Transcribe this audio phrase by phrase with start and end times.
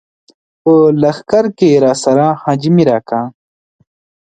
[0.61, 3.21] په لښکر کې راسره حاجي مير اکا.